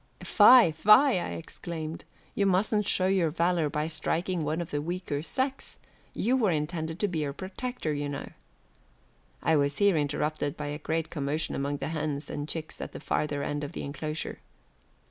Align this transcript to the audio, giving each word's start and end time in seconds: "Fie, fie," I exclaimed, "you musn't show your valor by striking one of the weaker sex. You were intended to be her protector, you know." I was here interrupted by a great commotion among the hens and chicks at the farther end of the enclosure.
"Fie, 0.23 0.71
fie," 0.71 1.19
I 1.19 1.33
exclaimed, 1.33 2.05
"you 2.33 2.47
musn't 2.47 2.87
show 2.87 3.05
your 3.05 3.29
valor 3.29 3.69
by 3.69 3.85
striking 3.85 4.41
one 4.43 4.59
of 4.59 4.71
the 4.71 4.81
weaker 4.81 5.21
sex. 5.21 5.77
You 6.15 6.35
were 6.35 6.49
intended 6.49 6.97
to 7.01 7.07
be 7.07 7.21
her 7.21 7.33
protector, 7.33 7.93
you 7.93 8.09
know." 8.09 8.29
I 9.43 9.55
was 9.55 9.77
here 9.77 9.95
interrupted 9.95 10.57
by 10.57 10.69
a 10.69 10.79
great 10.79 11.11
commotion 11.11 11.53
among 11.53 11.77
the 11.77 11.89
hens 11.89 12.31
and 12.31 12.49
chicks 12.49 12.81
at 12.81 12.93
the 12.93 12.99
farther 12.99 13.43
end 13.43 13.63
of 13.63 13.73
the 13.73 13.83
enclosure. 13.83 14.39